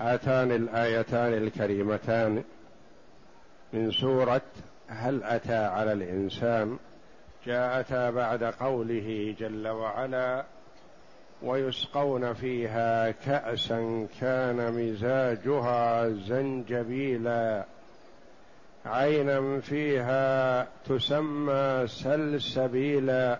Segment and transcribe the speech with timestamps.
[0.00, 2.44] هاتان الآيتان الكريمتان
[3.72, 4.42] من سورة
[4.88, 6.78] هل أتى على الإنسان؟
[7.46, 10.44] جاءتا بعد قوله جل وعلا
[11.42, 17.64] ويسقون فيها كأسا كان مزاجها زنجبيلا.
[18.86, 23.38] عينا فيها تسمى سلسبيلا.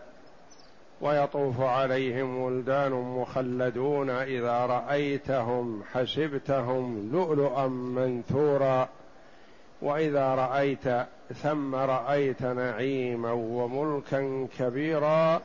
[1.00, 8.88] ويطوف عليهم ولدان مخلدون إذا رأيتهم حسبتهم لؤلؤا منثورا.
[9.82, 11.06] وإذا رأيت
[11.42, 15.42] ثم رأيت نعيما وملكا كبيرا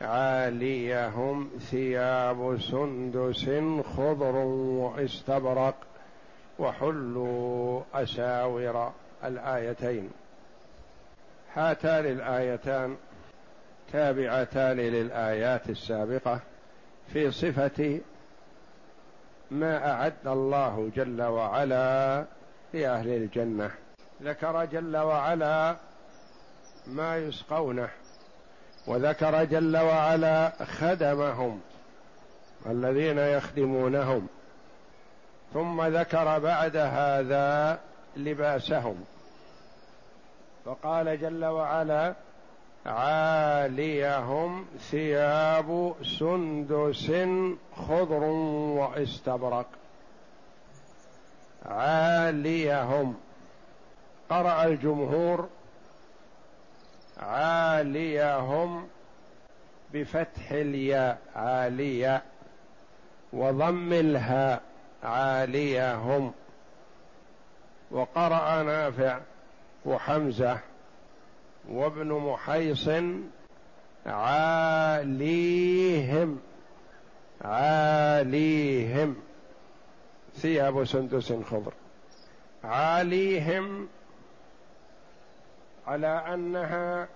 [0.00, 3.50] عاليهم ثياب سندس
[3.96, 5.74] خضر واستبرق
[6.58, 8.92] وحلوا أساور
[9.24, 10.10] الآيتين.
[11.54, 12.96] هاتان الآيتان.
[13.94, 16.40] تابعتان للآيات السابقة
[17.12, 18.00] في صفة
[19.50, 22.24] ما أعد الله جل وعلا
[22.72, 23.70] لأهل الجنة.
[24.22, 25.76] ذكر جل وعلا
[26.86, 27.88] ما يسقونه
[28.86, 31.60] وذكر جل وعلا خدمهم
[32.66, 34.26] الذين يخدمونهم
[35.52, 37.78] ثم ذكر بعد هذا
[38.16, 39.04] لباسهم.
[40.64, 42.14] فقال جل وعلا
[42.86, 47.12] عاليهم ثياب سندس
[47.76, 48.24] خضر
[48.78, 49.66] واستبرق.
[51.66, 53.16] عاليهم.
[54.30, 55.48] قرأ الجمهور.
[57.18, 58.88] عاليهم
[59.92, 62.22] بفتح الياء عالية.
[63.32, 64.62] وضم الهاء
[65.04, 66.32] عاليهم.
[67.90, 69.18] وقرأ نافع
[69.86, 70.73] وحمزة.
[71.68, 72.88] وابن محيص
[74.06, 75.60] عاليهم
[77.44, 79.16] عاليهم.
[80.36, 81.72] ثياب سندس خضر.
[82.64, 83.88] عاليهم
[85.86, 87.08] على أنها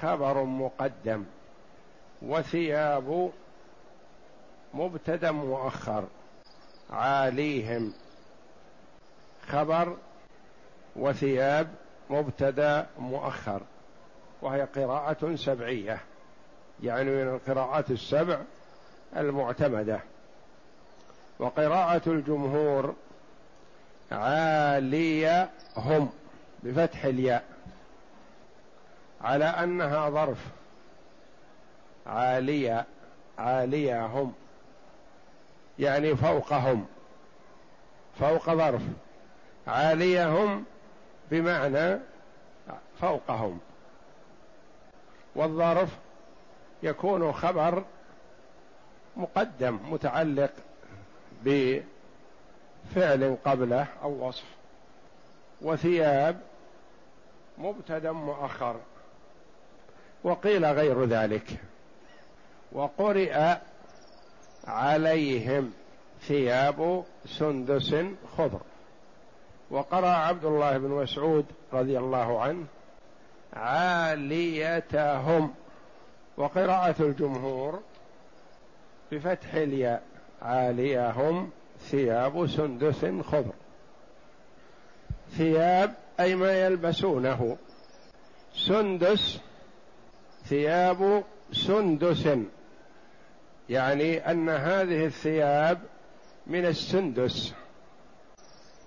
[0.00, 1.24] خبر مقدم
[2.22, 3.30] وثياب
[4.74, 6.04] مبتدا مؤخر.
[6.90, 7.92] عاليهم
[9.48, 9.96] خبر
[10.96, 11.81] وثياب
[12.12, 13.60] مبتدا مؤخر
[14.42, 16.00] وهي قراءة سبعية
[16.82, 18.38] يعني من القراءات السبع
[19.16, 20.00] المعتمدة.
[21.38, 22.94] وقراءة الجمهور
[24.12, 26.10] عالية هم
[26.62, 27.44] بفتح الياء
[29.20, 30.38] على أنها ظرف
[32.06, 32.84] عالية
[33.38, 34.32] عالية هم
[35.78, 36.86] يعني فوقهم
[38.20, 38.82] فوق ظرف
[39.66, 40.64] عاليهم
[41.32, 41.98] بمعنى
[43.00, 43.60] فوقهم.
[45.34, 45.88] والظرف
[46.82, 47.84] يكون خبر
[49.16, 50.50] مقدم متعلق
[51.44, 54.44] بفعل قبله أو وصف.
[55.62, 56.40] وثياب
[57.58, 58.76] مبتدا مؤخر.
[60.24, 61.60] وقيل غير ذلك.
[62.72, 63.56] وقرئ
[64.64, 65.72] عليهم
[66.20, 67.94] ثياب سندس
[68.36, 68.60] خضر.
[69.72, 72.64] وقرأ عبد الله بن مسعود رضي الله عنه
[73.52, 75.54] عاليتهم.
[76.36, 77.82] وقراءة الجمهور
[79.12, 80.02] بفتح الياء
[80.42, 81.50] عاليهم
[81.80, 83.52] ثياب سندس خضر.
[85.30, 87.56] ثياب أي ما يلبسونه.
[88.54, 89.40] سندس
[90.44, 92.28] ثياب سندس.
[93.68, 95.78] يعني أن هذه الثياب
[96.46, 97.54] من السندس.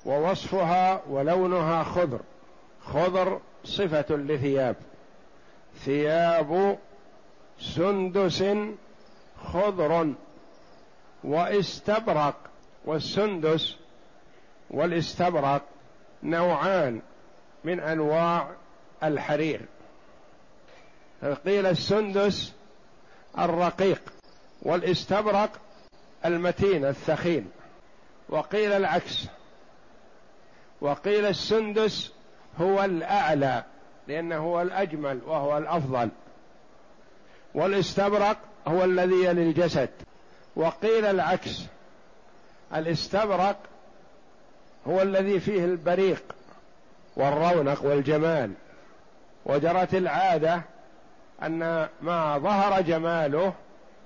[0.06, 2.19] ووصفها ولونها خضر.
[2.86, 4.75] خضر صفة لثياب.
[5.86, 6.78] ثياب
[7.60, 8.44] سندس
[9.44, 10.13] خضر
[11.24, 12.36] واستبرق.
[12.86, 13.75] والسندس
[14.69, 15.62] والاستبرق
[16.24, 17.02] نوعان
[17.63, 18.52] من أنواع
[19.04, 19.62] الحرير.
[21.46, 22.54] قيل السندس
[23.40, 24.02] الرقيق
[24.62, 25.50] والاستبرق
[26.25, 27.52] المتين الثخين.
[28.30, 29.28] وقيل العكس.
[30.85, 32.11] وقيل السندس
[32.61, 33.63] هو الأعلى
[34.07, 36.09] لأنه هو الأجمل وهو الأفضل.
[37.53, 38.37] والاستبرق
[38.67, 39.89] هو الذي يلي الجسد.
[40.55, 41.61] وقيل العكس
[42.75, 43.55] الاستبرق
[44.87, 46.23] هو الذي فيه البريق
[47.15, 48.51] والرونق والجمال.
[49.45, 50.61] وجرت العادة
[51.43, 53.53] أن ما ظهر جماله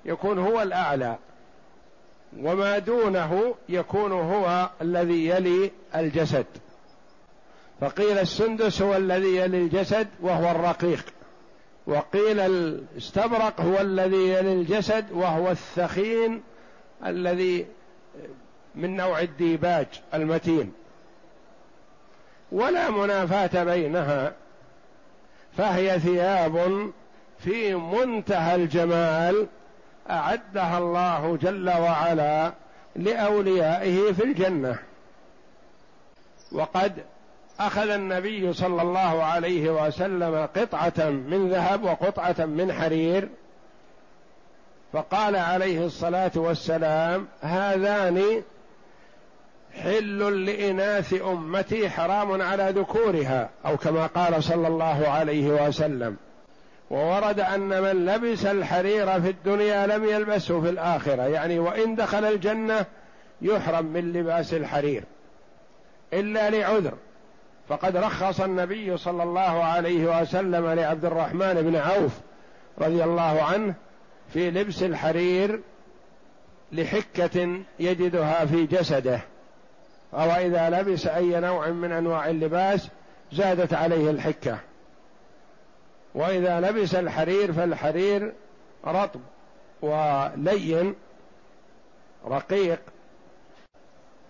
[0.05, 1.15] يكون هو الأعلى
[2.37, 6.45] وما دونه يكون هو الذي يلي الجسد.
[7.81, 11.05] فقيل السندس هو الذي يلي الجسد وهو الرقيق.
[11.87, 16.41] وقيل الاستبرق هو الذي يلي الجسد وهو الثخين
[17.05, 17.67] الذي
[18.75, 20.73] من نوع الديباج المتين.
[22.51, 24.33] ولا منافاة بينها
[25.57, 26.91] فهي ثياب
[27.39, 29.47] في منتهى الجمال
[30.09, 32.53] أعدها الله جل وعلا
[32.95, 34.79] لأوليائه في الجنة.
[36.51, 37.03] وقد
[37.59, 43.29] أخذ النبي صلى الله عليه وسلم قطعة من ذهب وقطعة من حرير
[44.94, 48.44] فقال عليه الصلاة والسلام هذان
[49.83, 56.17] حل لإناث أمتي حرام على ذكورها أو كما قال صلى الله عليه وسلم.
[56.89, 62.85] وورد أن من لبس الحرير في الدنيا لم يلبسه في الآخرة يعني وإن دخل الجنة
[63.41, 65.03] يحرم من لباس الحرير
[66.13, 66.94] إلا لعذر.
[67.69, 72.12] فقد رخص النبي صلى الله عليه وسلم لعبد الرحمن بن عوف
[72.80, 73.74] رضي الله عنه
[74.33, 75.62] في لبس الحرير
[76.71, 79.21] لحكة يجدها في جسده.
[80.13, 82.89] أو إذا لبس أي نوع من أنواع اللباس
[83.31, 84.57] زادت عليه الحكة.
[86.15, 88.33] وإذا لبس الحرير فالحرير
[88.86, 89.22] رطب
[89.81, 90.95] ولين
[92.27, 92.80] رقيق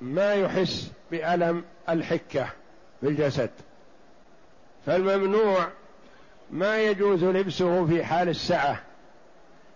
[0.01, 2.47] ما يحس بألم الحكة.
[3.01, 3.49] في الجسد
[4.85, 5.67] فالممنوع
[6.51, 8.81] ما يجوز لبسه في حال السعه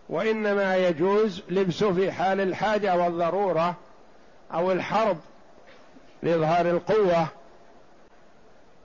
[0.10, 3.76] وإنما يجوز لبسه في حال الحاجة والضرورة
[4.54, 5.18] أو الحرب
[6.24, 7.28] لإظهار القوة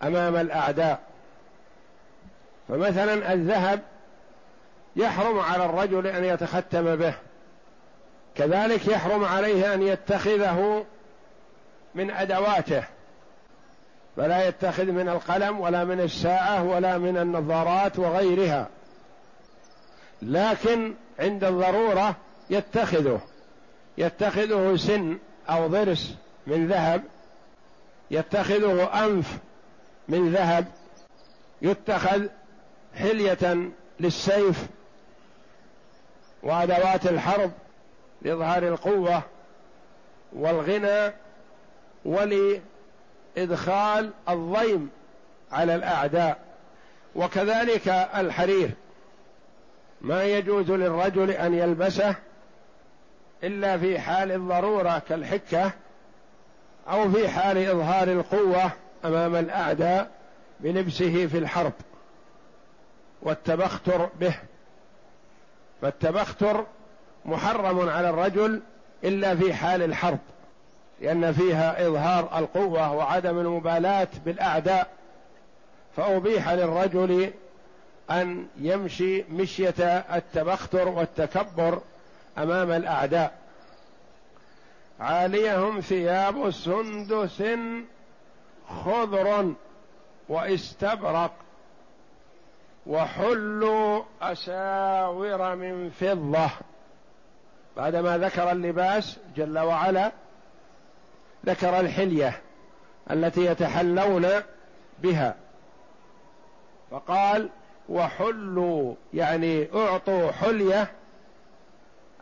[0.03, 1.01] أمام الأعداء.
[2.69, 3.81] فمثلا الذهب
[4.97, 7.15] يحرم على الرجل أن يتختم به
[8.35, 10.85] كذلك يحرم عليه أن يتخذه
[11.95, 12.85] من أدواته.
[14.19, 18.69] فلا يتخذ من القلم ولا من الساعة ولا من النظارات وغيرها.
[20.23, 22.17] لكن عند الضرورة
[22.51, 23.21] يتخذه.
[23.99, 25.19] يتخذه سن
[25.49, 26.15] أو ضرس
[26.47, 27.03] من ذهب.
[28.11, 29.39] يتخذه أنف
[30.09, 30.67] من ذهب.
[31.63, 32.27] يتخذ
[32.95, 34.67] حلية للسيف
[36.43, 37.51] وأدوات الحرب
[38.23, 39.23] لإظهار القوة
[40.33, 41.13] والغنى
[43.39, 44.91] ولادخال الضيم
[45.53, 46.39] على الأعداء
[47.17, 48.71] وكذلك الحرير.
[50.01, 52.15] ما يجوز للرجل أن يلبسه
[53.45, 55.73] إلا في حال الضرورة كالحكة
[56.89, 58.71] أو في حال إظهار القوة
[59.05, 60.11] أمام الأعداء
[60.61, 61.73] بلبسه في الحرب
[63.23, 64.35] والتبختر به.
[65.83, 66.67] فالتبختر
[67.25, 68.61] محرم على الرجل
[69.05, 70.19] إلا في حال الحرب.
[71.01, 74.89] لأن فيها إظهار القوة وعدم المبالاة بالأعداء
[75.97, 77.31] فأبيح للرجل
[78.11, 79.75] أن يمشي مشية
[80.15, 81.81] التبختر والتكبر
[82.39, 83.39] أمام الأعداء.
[85.01, 87.43] عاليهم ثياب سندس
[88.69, 89.55] خضر
[90.29, 91.33] واستبرق
[92.87, 96.51] وحلوا أساور من فضة.
[97.77, 100.13] بعدما ذكر اللباس جل وعلا
[101.49, 102.41] ذكر الحلية
[103.11, 104.29] التي يتحلون
[104.99, 105.35] بها.
[106.91, 107.51] فقال
[107.89, 110.91] وحلوا يعني أعطوا حلية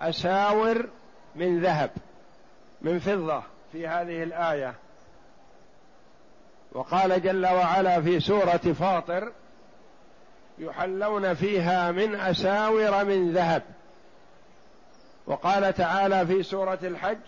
[0.00, 0.88] أساور
[1.36, 1.90] من ذهب
[2.80, 3.42] من فضة
[3.72, 4.74] في هذه الآية.
[6.72, 9.32] وقال جل وعلا في سورة فاطر
[10.58, 13.62] يحلون فيها من أساور من ذهب.
[15.26, 17.18] وقال تعالى في سورة الحج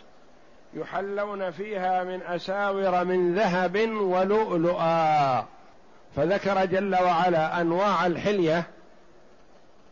[0.74, 5.44] يحلون فيها من أساور من ذهب ولؤلؤا.
[6.16, 8.66] فذكر جل وعلا أنواع الحلية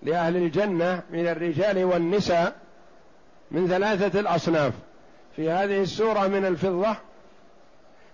[0.03, 2.57] لأهل الجنة من الرجال والنساء
[3.51, 4.73] من ثلاثة الأصناف.
[5.37, 6.97] في هذه السورة من الفضة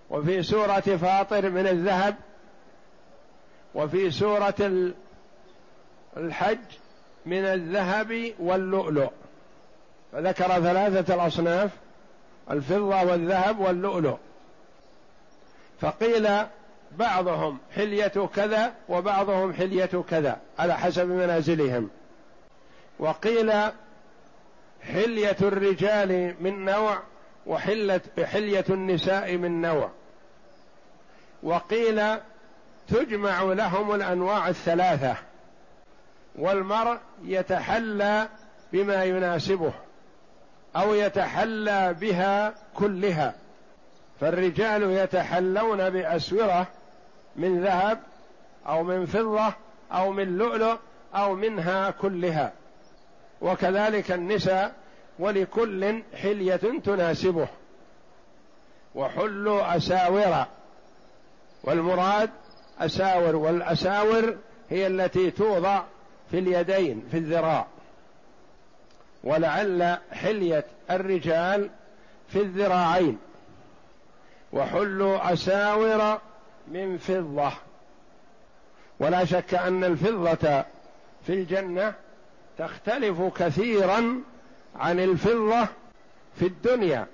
[0.09, 2.15] وفي سورة فاطر من الذهب
[3.75, 4.91] وفي سورة
[6.17, 6.57] الحج
[7.25, 9.11] من الذهب واللؤلؤ.
[10.11, 11.71] فذكر ثلاثة الأصناف.
[12.51, 14.17] الفضة والذهب واللؤلؤ.
[15.81, 16.29] فقيل
[16.97, 21.89] بعضهم حلية كذا وبعضهم حلية كذا على حسب منازلهم.
[22.99, 23.51] وقيل
[24.81, 26.99] حلية الرجال من نوع
[27.45, 29.89] وحلة حلية النساء من نوع.
[31.43, 32.01] وقيل
[32.87, 35.15] تجمع لهم الأنواع الثلاثة.
[36.35, 38.27] والمرء يتحلى
[38.73, 39.73] بما يناسبه.
[40.75, 43.33] أو يتحلى بها كلها.
[44.19, 46.67] فالرجال يتحلون بأسورة
[47.35, 47.99] من ذهب
[48.67, 49.53] أو من فضة
[49.91, 50.77] أو من لؤلؤ
[51.15, 52.51] أو منها كلها.
[53.41, 54.73] وكذلك النساء
[55.19, 57.47] ولكل حلية تناسبه.
[58.95, 60.45] وحلوا أساور.
[61.63, 62.29] والمراد
[62.79, 64.37] أساور والأساور
[64.69, 65.83] هي التي توضع
[66.31, 67.67] في اليدين في الذراع.
[69.23, 71.69] ولعل حلية الرجال
[72.27, 73.17] في الذراعين
[74.53, 76.19] وحلوا أساور
[76.67, 77.51] من فضة.
[78.99, 80.63] ولا شك أن الفضة
[81.27, 81.93] في الجنة
[82.57, 84.21] تختلف كثيرا
[84.75, 85.67] عن الفضة
[86.35, 87.07] في الدنيا.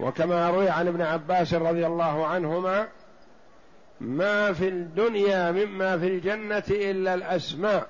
[0.00, 2.88] وكما روي عن ابن عباس رضي الله عنهما
[4.00, 7.86] ما في الدنيا مما في الجنة إلا الأسماء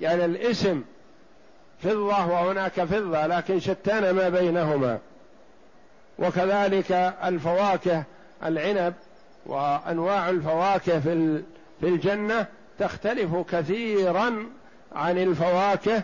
[0.00, 0.82] يعني الاسم
[1.82, 4.98] فضة وهناك فضة لكن شتان ما بينهما.
[6.18, 6.92] وكذلك
[7.24, 8.02] الفواكه
[8.44, 8.94] العنب
[9.46, 11.42] وأنواع الفواكه في
[11.80, 12.46] في الجنة
[12.78, 14.46] تختلف كثيرا
[14.92, 16.02] عن الفواكه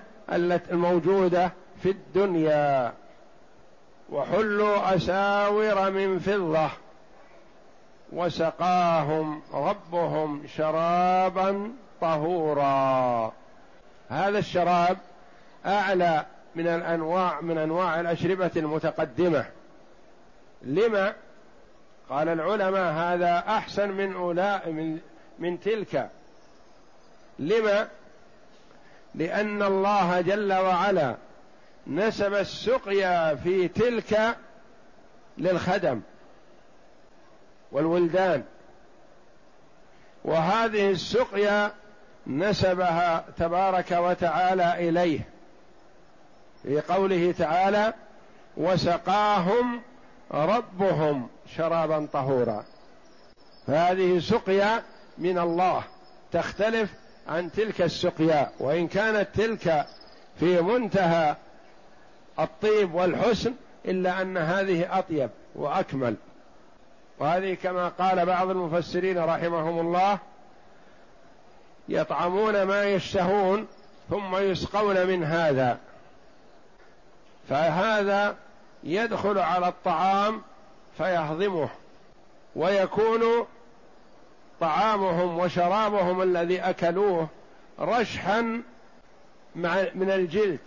[0.71, 2.93] الموجودة في الدنيا.
[4.13, 6.69] وحلوا أساور من فضة.
[8.13, 11.71] وسقاهم ربهم شرابا
[12.01, 13.33] طهورا.
[14.09, 14.97] هذا الشراب
[15.67, 19.45] أعلى من الانواع من أنواع الأشربة المتقدمة.
[20.63, 21.15] لما؟
[22.11, 24.99] قال العلماء هذا أحسن من أولاء من
[25.39, 26.11] من تلك.
[27.39, 27.89] لما؟
[29.15, 31.17] لأن الله جل وعلا
[31.87, 34.37] نسب السقيا في تلك
[35.39, 36.01] للخدم
[37.73, 38.45] والولدان.
[40.25, 41.73] وهذه السقيا
[42.27, 45.38] نسبها تبارك وتعالى إليه.
[46.69, 47.95] في قوله تعالى
[48.57, 49.81] وسقاهم
[50.31, 52.65] ربهم شرابا طهورا.
[53.67, 54.83] فهذه سقيا
[55.19, 55.83] من الله
[56.33, 56.91] تختلف
[57.29, 59.87] عن تلك السقيا وإن كانت تلك
[60.41, 61.37] في منتهى
[62.39, 66.17] الطيب والحسن إلا أن هذه أطيب وأكمل.
[67.19, 70.19] وهذه كما قال بعض المفسرين رحمهم الله
[71.89, 73.67] يطعمون ما يشتهون
[74.11, 75.79] ثم يسقون من هذا.
[77.49, 78.37] فهذا
[78.85, 80.43] يدخل على الطعام
[80.99, 81.69] فيهضمه
[82.57, 83.47] ويكون
[84.61, 87.29] طعامهم وشرابهم الذي أكلوه
[87.81, 88.63] رشحا
[89.95, 90.61] من الجلد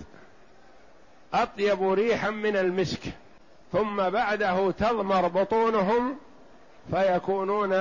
[1.34, 3.02] أطيب ريحا من المسك
[3.72, 6.18] ثم بعده تضمر بطونهم
[6.92, 7.74] فيكونون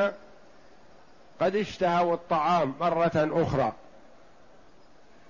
[1.40, 3.72] قد اشتهوا الطعام مرة أخرى.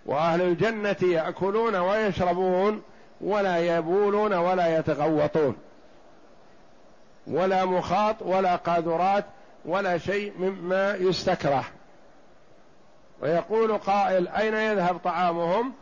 [0.07, 2.83] وأهل الجنة يأكلون ويشربون
[3.21, 5.57] ولا يبولون ولا يتغوطون.
[7.27, 9.25] ولا مخاط ولا قاذورات
[9.65, 11.65] ولا شيء مما يستكره.
[13.23, 15.73] ويقول قائل أين يذهب طعامهم؟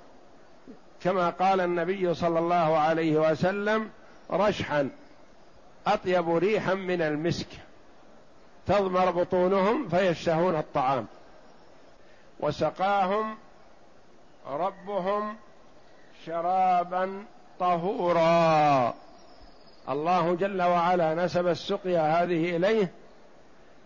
[1.02, 3.90] كما قال النبي صلى الله عليه وسلم
[4.30, 4.90] رشحا
[5.86, 7.48] أطيب ريحا من المسك.
[8.66, 11.06] تضمر بطونهم فيشتهون الطعام.
[12.40, 13.36] وسقاهم
[14.50, 15.36] ربهم
[16.26, 17.24] شرابا
[17.60, 18.94] طهورا.
[19.88, 22.92] الله جل وعلا نسب السقيا هذه إليه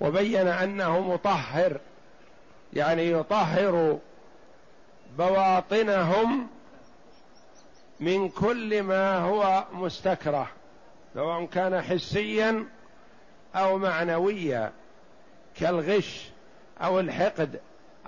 [0.01, 1.81] وبين أنه مطهر
[2.73, 3.99] يعني يطهر
[5.19, 6.49] بواطنهم
[8.01, 10.49] من كل ما هو مستكره
[11.15, 12.67] سواء كان حسيا
[13.55, 14.73] أو معنويا
[15.61, 16.31] كالغش
[16.81, 17.61] أو الحقد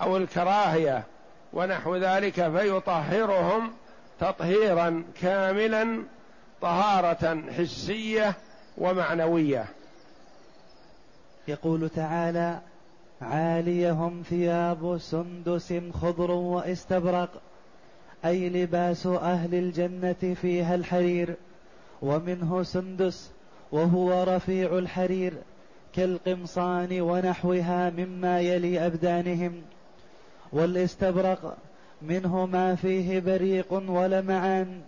[0.03, 1.05] أو الكراهية
[1.53, 3.73] ونحو ذلك فيطهرهم
[4.21, 6.03] تطهيرا كاملا
[6.61, 8.35] طهارة حسية
[8.79, 9.65] ومعنوية.
[11.49, 12.59] يقول تعالى
[13.23, 17.29] عاليهم ثياب سندس خضر واستبرق
[18.25, 21.35] أي لباس أهل الجنة فيها الحرير.
[22.03, 23.31] ومنه سندس
[23.73, 25.35] وهو رفيع الحرير
[25.95, 29.63] كالقمصان ونحوها مما يلي أبدانهم.
[30.53, 31.57] والاستبرق
[32.09, 34.81] منه ما فيه بريق ولمعان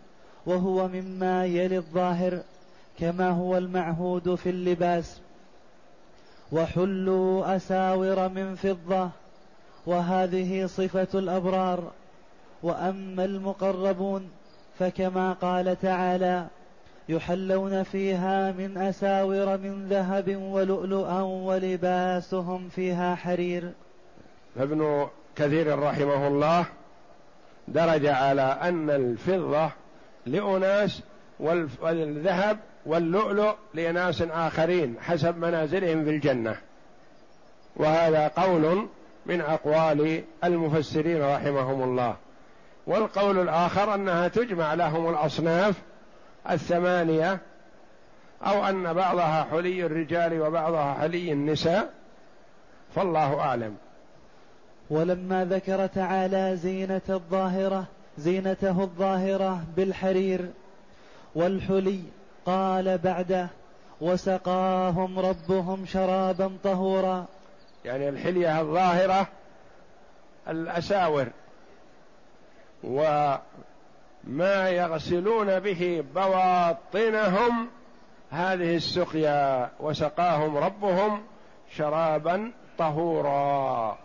[0.46, 2.42] وهو مما يلي الظاهر
[2.98, 5.20] كما هو المعهود في اللباس.
[6.52, 9.10] وحلوا أساور من فضة
[9.86, 11.92] وهذه صفة الأبرار.
[12.62, 14.30] وأما المقربون
[14.78, 16.46] فكما قال تعالى
[17.08, 23.72] يحلون فيها من أساور من ذهب ولؤلؤا ولباسهم فيها حرير.
[24.56, 25.06] ابن
[25.36, 26.66] كثير رحمه الله
[27.68, 29.70] درج على أن الفضة
[30.26, 31.02] لأناس
[31.80, 36.56] والذهب واللؤلؤ لناس آخرين حسب منازلهم في الجنة.
[37.76, 38.88] وهذا قول
[39.26, 42.16] من أقوال المفسرين رحمهم الله.
[42.86, 45.74] والقول الآخر أنها تجمع لهم الأصناف
[46.50, 47.38] الثمانية
[48.42, 51.92] أو أن بعضها حلي الرجال وبعضها حلي النساء
[52.94, 53.76] فالله أعلم.
[54.90, 57.84] ولما ذكر تعالى زينة الظاهرة
[58.18, 60.50] زينته الظاهرة بالحرير
[61.34, 62.02] والحلي
[62.46, 63.48] قال بعده
[64.00, 67.26] وسقاهم ربهم شرابا طهورا.
[67.84, 69.26] يعني الحلية الظاهرة
[70.48, 71.26] الأساور
[72.84, 73.40] وما
[74.68, 77.68] يغسلون به بواطنهم
[78.30, 81.22] هذه السقيا وسقاهم ربهم
[81.76, 83.98] شرابا طهورا.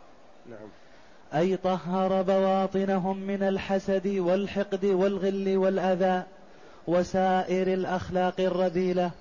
[0.51, 0.70] نعم.
[1.41, 6.24] أي طهر بواطنهم من الحسد والحقد والغل والأذى
[6.88, 9.12] وسائر الأخلاق الرذيلة.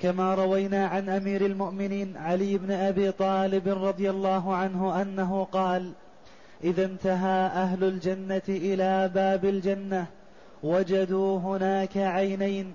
[0.00, 5.92] كما روينا عن أمير المؤمنين علي بن أبي طالب رضي الله عنه أنه قال
[6.64, 10.06] إذا انتهى أهل الجنة إلى باب الجنة
[10.62, 12.72] وجدوا هناك عينين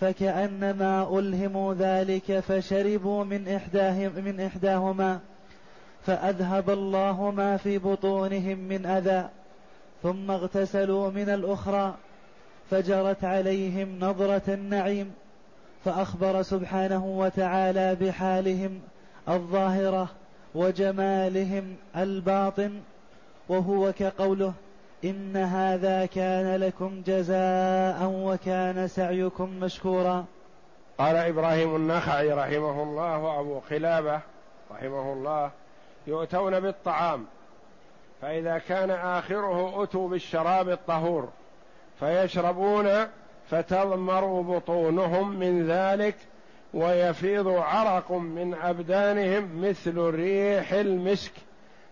[0.00, 5.20] فكأنما ألهموا ذلك فشربوا من إحداهم من إحداهما
[6.06, 9.28] فأذهب الله ما في بطونهم من أذى
[10.02, 11.94] ثم اغتسلوا من الأخرى
[12.70, 15.12] فجرت عليهم نظرة النعيم
[15.84, 18.80] فأخبر سبحانه وتعالى بحالهم
[19.28, 20.08] الظاهرة
[20.54, 22.80] وجمالهم الباطن
[23.48, 24.52] وهو كقوله
[25.04, 30.24] إن هذا كان لكم جزاء وكان سعيكم مشكورا.
[30.98, 34.20] قال إبراهيم النخعي رحمه الله وأبو خلابة
[34.70, 35.50] رحمه الله
[36.06, 37.26] يؤتون بالطعام
[38.22, 41.28] فإذا كان آخره أتوا بالشراب الطهور
[42.00, 42.88] فيشربون
[43.50, 46.14] فتضمر بطونهم من ذلك
[46.74, 51.32] ويفيض عرق من أبدانهم مثل ريح المسك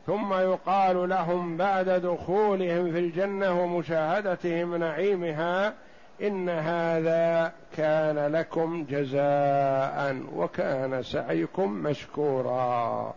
[0.06, 5.74] ثم يقال لهم بعد دخولهم في الجنة ومشاهدتهم نعيمها
[6.22, 13.14] إن هذا كان لكم جزاء وكان سعيكم مشكورا.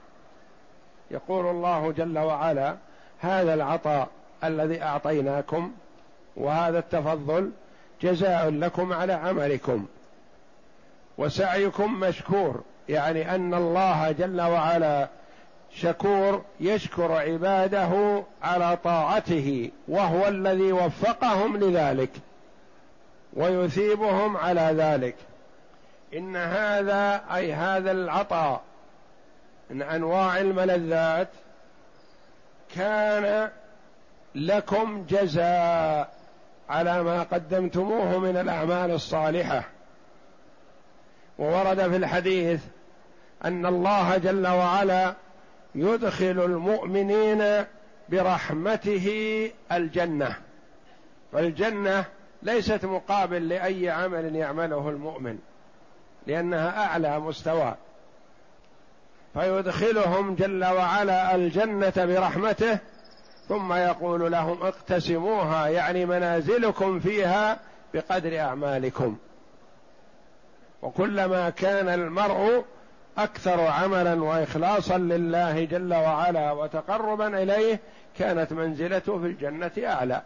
[1.11, 2.75] يقول الله جل وعلا
[3.19, 4.07] هذا العطاء
[4.43, 5.71] الذي أعطيناكم
[6.35, 7.51] وهذا التفضل
[8.01, 9.85] جزاء لكم على عملكم
[11.17, 12.61] وسعيكم مشكور.
[12.89, 15.07] يعني أن الله جل وعلا
[15.73, 22.09] شكور يشكر عباده على طاعته وهو الذي وفقهم لذلك
[23.33, 25.15] ويثيبهم على ذلك.
[26.13, 28.61] إن هذا أي هذا العطاء
[29.71, 31.27] من أنواع الملذات
[32.75, 33.49] كان
[34.35, 36.13] لكم جزاء
[36.69, 39.63] على ما قدمتموه من الأعمال الصالحة.
[41.39, 42.63] وورد في الحديث
[43.45, 45.13] أن الله جل وعلا
[45.75, 47.65] يدخل المؤمنين
[48.09, 49.07] برحمته
[49.71, 50.35] الجنة.
[51.31, 52.05] فالجنه
[52.43, 55.39] ليست مقابل لأي عمل يعمله المؤمن
[56.27, 57.75] لأنها أعلى مستوى.
[59.33, 62.79] فيدخلهم جل وعلا الجنة برحمته
[63.47, 67.59] ثم يقول لهم اقتسموها يعني منازلكم فيها
[67.93, 69.17] بقدر أعمالكم.
[70.81, 72.65] وكلما كان المرء
[73.17, 77.79] أكثر عملا واخلاصا لله جل وعلا وتقربا إليه
[78.17, 80.21] كانت منزلته في الجنة أعلى.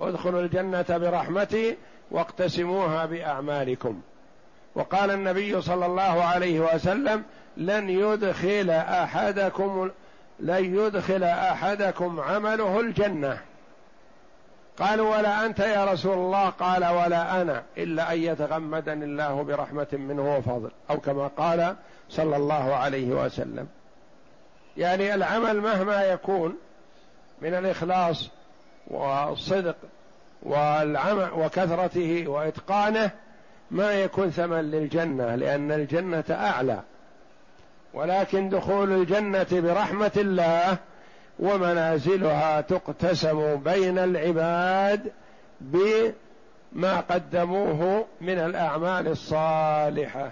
[0.00, 1.76] ادخلوا الجنة برحمتي
[2.10, 4.00] واقتسموها بأعمالكم.
[4.74, 7.24] وقال النبي صلى الله عليه وسلم
[7.56, 9.90] لن يدخل أحدكم
[10.40, 13.38] لن يدخل أحدكم عمله الجنة.
[14.78, 20.36] قالوا ولا أنت يا رسول الله؟ قال ولا أنا إلا أن يتغمدني الله برحمة منه
[20.36, 20.70] وفضل.
[20.90, 21.76] أو كما قال
[22.08, 23.68] صلى الله عليه وسلم.
[24.76, 26.56] يعني العمل مهما يكون
[27.42, 28.30] من الإخلاص
[28.86, 29.76] والصدق
[30.42, 33.10] والعمل وكثرته وإتقانه
[33.72, 36.80] ما يكون ثمن للجنة لأن الجنة أعلى.
[37.94, 40.76] ولكن دخول الجنة برحمة الله
[41.38, 45.12] ومنازلها تقتسم بين العباد
[45.60, 50.30] بما قدموه من الأعمال الصالحة.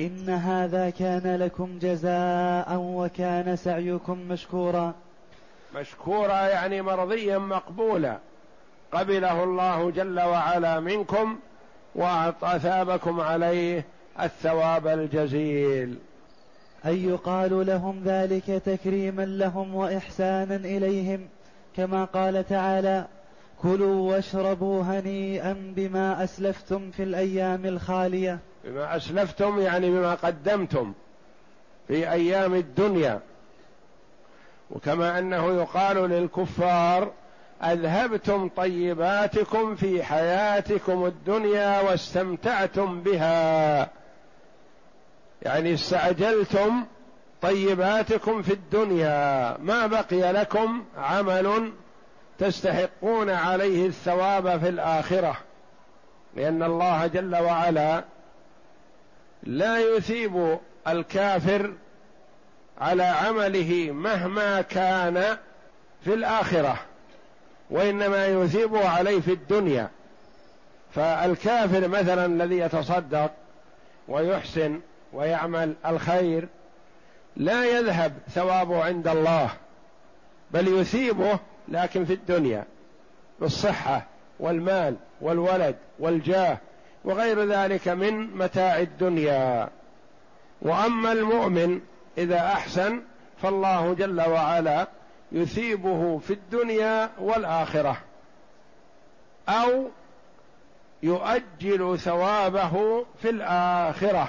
[0.00, 4.94] إن هذا كان لكم جزاء وكان سعيكم مشكورا.
[5.74, 8.18] مشكورا يعني مرضيا مقبولا.
[8.92, 11.38] قبله الله جل وعلا منكم
[11.94, 13.84] وأثابكم عليه
[14.20, 15.98] الثواب الجزيل.
[16.84, 21.28] أن يقال لهم ذلك تكريما لهم وإحسانا إليهم
[21.76, 23.06] كما قال تعالى
[23.62, 28.38] كلوا واشربوا هنيئا بما أسلفتم في الأيام الخالية.
[28.64, 30.92] بما أسلفتم يعني بما قدمتم
[31.88, 33.20] في أيام الدنيا.
[34.70, 37.12] وكما أنه يقال للكفار
[37.72, 43.90] أذهبتم طيباتكم في حياتكم الدنيا واستمتعتم بها.
[45.42, 46.84] يعني استعجلتم
[47.42, 49.56] طيباتكم في الدنيا.
[49.58, 51.72] ما بقي لكم عمل
[52.38, 55.36] تستحقون عليه الثواب في الآخرة.
[56.36, 58.04] لأن الله جل وعلا
[59.42, 61.72] لا يثيب الكافر
[62.78, 65.36] على عمله مهما كان
[66.04, 66.78] في الآخرة.
[67.70, 69.90] وإنما يثيبه عليه في الدنيا.
[70.94, 73.30] فالكافر مثلا الذي يتصدق
[74.08, 74.80] ويحسن
[75.12, 76.48] ويعمل الخير
[77.36, 79.50] لا يذهب ثوابه عند الله
[80.50, 82.64] بل يثيبه لكن في الدنيا
[83.40, 84.06] بالصحة
[84.40, 86.58] والمال والولد والجاه
[87.04, 89.68] وغير ذلك من متاع الدنيا.
[90.62, 91.80] وأما المؤمن
[92.18, 93.02] إذا أحسن
[93.42, 94.88] فالله جل وعلا
[95.32, 97.96] يثيبه في الدنيا والآخرة
[99.48, 99.88] أو
[101.02, 104.28] يؤجل ثوابه في الآخرة.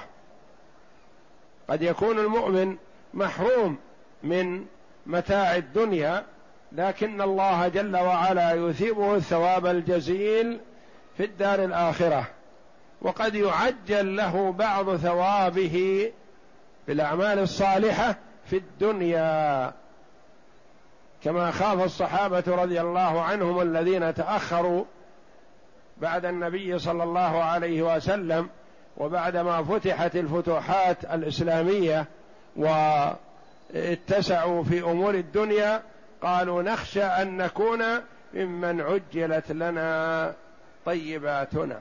[1.70, 2.78] قد يكون المؤمن
[3.14, 3.78] محروم
[4.24, 4.66] من
[5.06, 6.26] متاع الدنيا
[6.72, 10.60] لكن الله جل وعلا يثيبه الثواب الجزيل
[11.18, 12.28] في الدار الآخرة.
[13.02, 16.12] وقد يعجل له بعض ثوابه
[16.88, 19.74] بالاعمال الصالحة في الدنيا.
[21.26, 24.86] كما خاف الصحابة رضي الله عنهم الذين تأخروا
[25.98, 28.50] بعد النبي صلى الله عليه وسلم
[28.98, 32.06] وبعدما فتحت الفتوحات الإسلامية
[32.56, 35.82] واتسعوا في أمور الدنيا
[36.22, 37.84] قالوا نخشى أن نكون
[38.34, 40.34] ممن عجلت لنا
[40.86, 41.80] طيباتنا.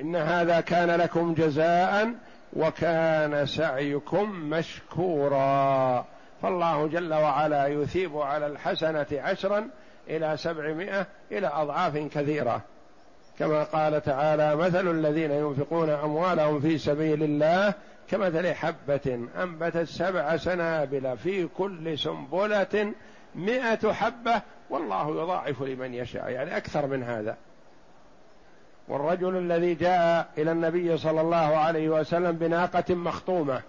[0.00, 2.14] إن هذا كان لكم جزاء
[2.56, 6.06] وكان سعيكم مشكورا.
[6.42, 9.68] فالله جل وعلا يثيب على الحسنة عشرا
[10.08, 12.60] إلى سبعمائة إلى أضعاف كثيرة.
[13.38, 17.74] كما قال تعالى مثل الذين ينفقون أموالهم في سبيل الله
[18.10, 22.92] كمثل حبة أنبتت سبع سنابل في كل سنبلة
[23.34, 26.30] مئة حبة والله يضاعف لمن يشاء.
[26.30, 27.36] يعني أكثر من هذا.
[28.88, 33.62] والرجل الذي جاء إلى النبي صلى الله عليه وسلم بناقة مخطومة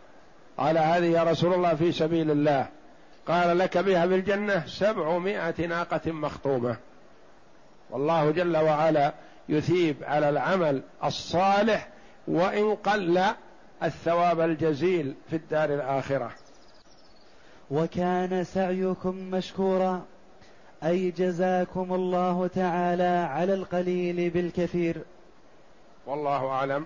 [0.58, 2.68] قال هذه يا رسول الله في سبيل الله.
[3.28, 6.78] قال لك بها في الجنة سبعمائة ناقة مخطومة
[7.90, 9.14] والله جل وعلا
[9.50, 11.88] يثيب على العمل الصالح
[12.28, 13.24] وإن قل
[13.84, 16.32] الثواب الجزيل في الدار الآخرة.
[17.72, 20.06] وكان سعيكم مشكورا
[20.84, 25.02] أي جزاكم الله تعالى على القليل بالكثير.
[26.06, 26.86] والله أعلم.